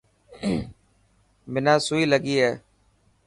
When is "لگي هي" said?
2.11-2.51